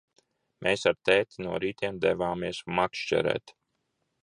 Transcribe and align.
Mēs 0.67 0.85
ar 0.91 0.95
tēti 1.09 1.45
no 1.47 1.59
rītiem 1.65 2.01
devāmies 2.07 2.65
makšķerēt. 2.81 3.57